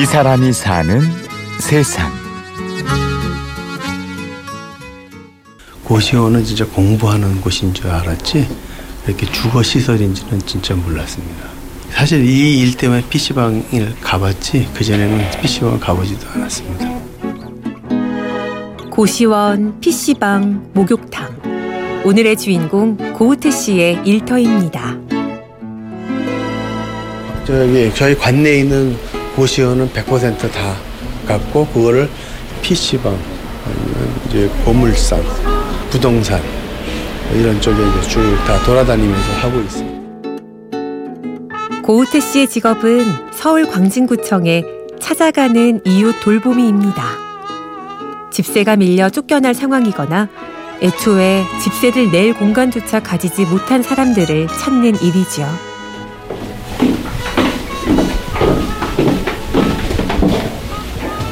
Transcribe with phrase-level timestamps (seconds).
[0.00, 1.00] 이 사람이 사는
[1.58, 2.10] 세상.
[5.84, 8.46] 고시원은 진짜 공부하는 곳인 줄 알았지
[9.06, 11.48] 이렇게 주거 시설인지는 진짜 몰랐습니다.
[11.90, 16.98] 사실 이 일 때문에 PC방을 가봤지 그전에는 PC방을 가보지도 않았습니다.
[18.90, 22.02] 고시원, PC방, 목욕탕.
[22.04, 24.96] 오늘의 주인공 고우태 씨의 일터입니다.
[27.46, 28.96] 저기 저희 관내에 있는
[29.38, 30.74] 고시원은 100%다
[31.28, 32.10] 갔고 그거를
[32.60, 33.16] PC방
[34.26, 35.22] 이제 고물상,
[35.90, 36.42] 부동산
[37.32, 39.98] 이런 쪽에 이제 쭉 다 돌아다니면서 하고 있습니다.
[41.82, 44.64] 고우태 씨의 직업은 서울 광진구청의
[45.00, 47.04] 찾아가는 이웃 돌보미입니다.
[48.32, 50.28] 집세가 밀려 쫓겨날 상황이거나
[50.82, 55.46] 애초에 집세를 낼 공간조차 가지지 못한 사람들을 찾는 일이죠.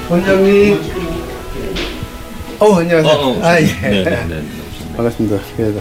[0.08, 0.78] 원장님.
[2.60, 3.12] 어 안녕하세요.
[3.12, 3.64] 어, 어, 아 예.
[3.64, 4.42] 네, 네, 네.
[4.96, 5.36] 반갑습니다.
[5.58, 5.74] 예.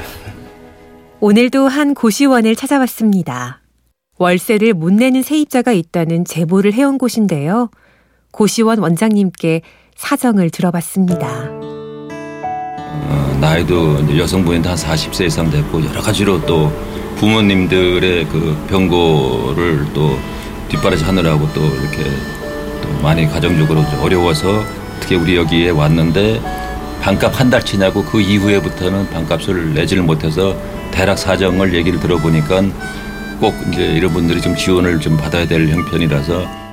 [1.20, 3.62] 오늘도 한 고시원을 찾아왔습니다.
[4.18, 7.70] 월세를 못 내는 세입자가 있다는 제보를 해온 곳인데요.
[8.32, 9.62] 고시원 원장님께
[9.96, 11.50] 사정을 들어봤습니다.
[13.08, 16.72] 어, 나이도 여성분인데 한 40세 이상 됐고 여러 가지로 또
[17.18, 20.18] 부모님들의 그 병고를 또
[20.70, 22.04] 뒷바라지 하느라고 또 이렇게
[22.42, 22.45] 또
[23.02, 24.64] 많이 가정적으로 좀 어려워서
[24.98, 26.42] 어떻게 우리 여기에 왔는데
[27.02, 30.56] 반값 한 달치냐고 그 이후에부터는 반값을 내지를 못해서
[30.92, 32.64] 대략 사정을 얘기를 들어보니까
[33.40, 36.66] 꼭 이제 이런 분들이 좀 지원을 좀 받아야 될 형편이라서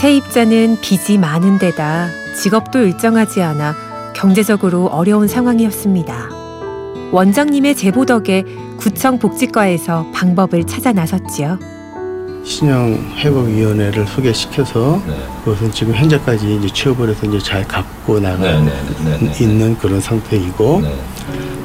[0.00, 3.74] 세입자는 빚이 많은 데다 직업도 일정하지 않아
[4.14, 6.30] 경제적으로 어려운 상황이었습니다.
[7.12, 8.44] 원장님의 제보 덕에
[8.78, 11.58] 구청 복지과에서 방법을 찾아 나섰지요.
[12.44, 15.14] 신형 회복위원회를 소개시켜서 네.
[15.44, 18.72] 그것은 지금 현재까지 이제 취업을 해서 이제 잘 갖고 나가 네, 네,
[19.04, 19.44] 네, 네, 네.
[19.44, 20.94] 있는 그런 상태이고 네.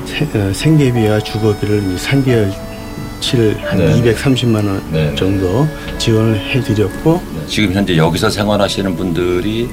[0.05, 4.13] 세- 어, 생계비와 주거비를 이제 3개월치를 한 네.
[4.13, 5.15] 230만 원 네, 네.
[5.15, 5.67] 정도
[5.97, 9.67] 지원을 해드렸고 지금 현재 여기서 생활하시는 분들이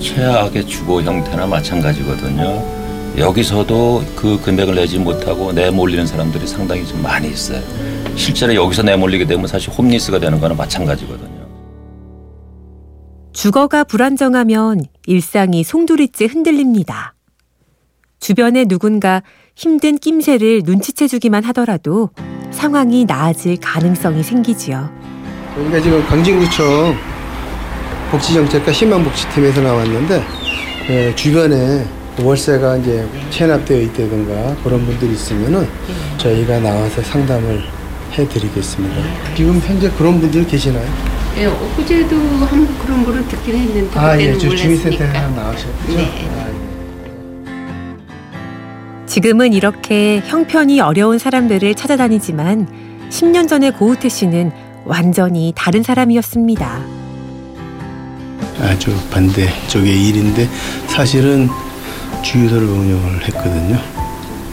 [0.00, 2.81] 최악의 주거 형태나 마찬가지거든요.
[3.16, 7.62] 여기서도 그 금액을 내지 못하고 내몰리는 사람들이 상당히 좀 많이 있어요.
[8.16, 11.42] 실제로 여기서 내몰리게 되면 사실 홈리스가 되는 거는 마찬가지거든요.
[13.32, 17.14] 주거가 불안정하면 일상이 송두리째 흔들립니다.
[18.20, 19.22] 주변에 누군가
[19.56, 22.10] 힘든 낌새를 눈치채주기만 하더라도
[22.50, 24.88] 상황이 나아질 가능성이 생기지요.
[25.54, 26.94] 저희가 지금 강진구청
[28.10, 30.22] 복지정책과 희망복지팀에서 나왔는데
[30.88, 31.86] 에, 주변에
[32.20, 35.66] 월세가 이제 체납되어 있다든가 그런 분들이 있으면은
[36.18, 37.62] 저희가 나와서 상담을
[38.12, 38.96] 해드리겠습니다.
[39.34, 40.86] 지금 현재 그런 분들 계시나요?
[41.38, 45.06] 예, 어제도 한번 그런 거를 듣긴 했는데 아, 예, 저 주민센터에.
[45.06, 45.72] 하나 나오셨죠?
[45.88, 46.28] 네.
[46.36, 46.52] 아, 예.
[49.06, 54.52] 지금은 이렇게 형편이 어려운 사람들을 찾아다니지만 10년 전의 고우태 씨는
[54.84, 56.80] 완전히 다른 사람이었습니다.
[58.60, 60.46] 아주 반대 쪽의 일인데
[60.86, 61.48] 사실은
[62.22, 63.78] 주유소를 운영을 했거든요.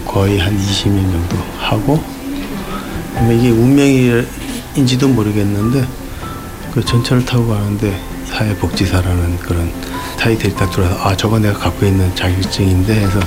[0.06, 2.03] 거의 한 20년 정도 하고
[3.31, 5.85] 이게 운명인지도 모르겠는데
[6.74, 9.72] 그 전철을 타고 가는데 사회복지사라는 그런
[10.19, 13.19] 타이틀이 딱 들어서 아 저거 내가 갖고 있는 자격증인데 해서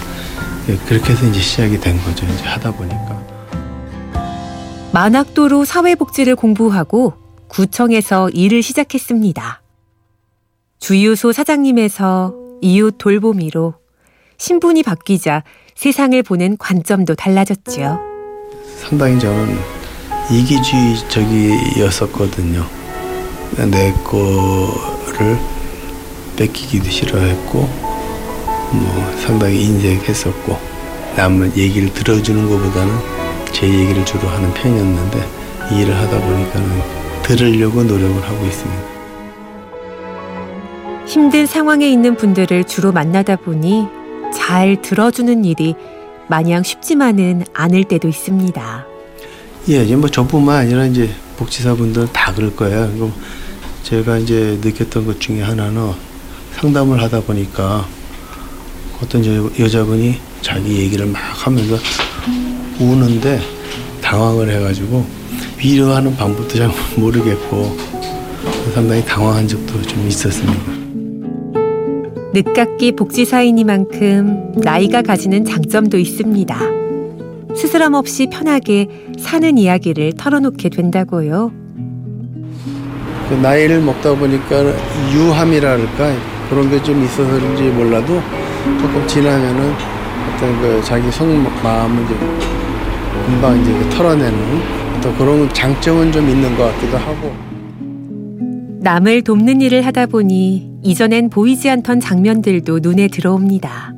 [0.68, 2.24] 예, 그렇게 해서 이제 시작이 된 거죠.
[2.26, 3.20] 이제 하다 보니까.
[4.92, 7.14] 만학도로 사회복지를 공부하고
[7.48, 9.62] 구청에서 일을 시작했습니다.
[10.78, 13.74] 주유소 사장님에서 이웃 돌보미로
[14.42, 15.44] 신분이 바뀌자
[15.76, 18.00] 세상을 보는 관점도 달라졌지요.
[18.76, 19.56] 상당히 저는
[20.32, 22.66] 이기주의적이었었거든요.
[23.70, 25.38] 내 거를
[26.36, 30.58] 뺏기기도 싫어했고, 뭐 상당히 인색했었고,
[31.14, 32.92] 남을 얘기를 들어주는 것보다는
[33.52, 35.24] 제 얘기를 주로 하는 편이었는데
[35.70, 36.82] 이 일을 하다 보니까는
[37.22, 38.82] 들으려고 노력을 하고 있습니다.
[41.06, 44.01] 힘든 상황에 있는 분들을 주로 만나다 보니
[44.52, 45.74] 잘 들어주는 일이
[46.28, 48.86] 마냥 쉽지만은 않을 때도 있습니다.
[49.70, 51.08] 예, 이제 뭐 저뿐만 아니라 이제
[51.38, 52.92] 복지사분들은 다 그럴 거예요.
[52.92, 53.14] 그럼
[53.82, 55.92] 제가 이제 느꼈던 것 중에 하나는
[56.56, 57.88] 상담을 하다 보니까
[59.02, 61.78] 어떤 여, 여자분이 자기 얘기를 막 하면서
[62.78, 63.40] 우는데
[64.02, 65.06] 당황을 해가지고
[65.56, 67.74] 위로하는 방법도 잘 모르겠고
[68.74, 70.81] 상당히 당황한 적도 좀 있었습니다.
[72.34, 76.58] 늦깎이 복지사이니만큼 나이가 가지는 장점도 있습니다.
[77.54, 78.88] 스스럼 없이 편하게
[79.18, 81.52] 사는 이야기를 털어놓게 된다고요.
[83.28, 84.64] 그 나이를 먹다 보니까
[85.14, 86.14] 유함이랄까
[86.48, 88.20] 그런 게 좀 있어서인지 몰라도
[88.80, 89.72] 조금 지나면은
[90.34, 91.26] 어떤 그 자기 속
[91.62, 92.14] 마음을 이제
[93.26, 94.38] 금방 이제 그 털어내는
[95.02, 97.32] 또 그런 장점은 좀 있는 것 같기도 하고.
[98.80, 103.94] 남을 돕는 일을 하다 보니 이전엔 보이지 않던 장면들도 눈에 들어옵니다.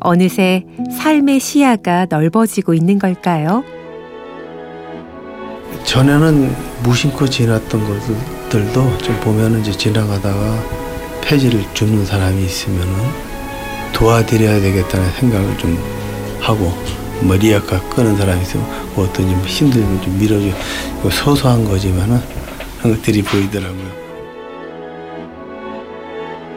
[0.00, 0.64] 어느새
[0.96, 3.62] 삶의 시야가 넓어지고 있는 걸까요?
[5.84, 6.50] 전에는
[6.82, 10.62] 무심코 지났던 것들도 좀 보면은 이제 지나가다가
[11.22, 12.92] 폐지를 줍는 사람이 있으면은
[13.92, 15.78] 도와드려야 되겠다는 생각을 좀
[16.40, 16.72] 하고
[17.20, 20.46] 머리 약간 끄는 사람이 있으면 뭐 어떤 좀 힘들면 좀 밀어줘.
[21.10, 22.18] 소소한 거지만은
[22.78, 24.07] 그런 것들이 보이더라고요.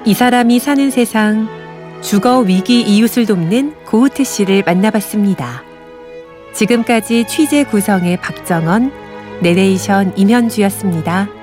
[0.04, 1.48] 이 사람이 사는 세상
[2.02, 5.64] 주거 위기 이웃을 돕는 고우트 씨를 만나봤습니다.
[6.54, 8.92] 지금까지 취재 구성의 박정원,
[9.42, 11.41] 내레이션 임현주였습니다.